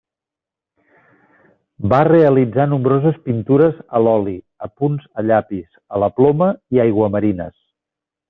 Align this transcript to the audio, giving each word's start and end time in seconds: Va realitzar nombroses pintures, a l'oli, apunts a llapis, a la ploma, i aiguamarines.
Va 1.93 1.99
realitzar 2.07 2.65
nombroses 2.71 3.19
pintures, 3.27 3.77
a 3.99 4.03
l'oli, 4.07 4.35
apunts 4.69 5.05
a 5.19 5.25
llapis, 5.29 5.67
a 5.99 6.03
la 6.05 6.11
ploma, 6.21 6.49
i 6.77 6.83
aiguamarines. 6.87 7.55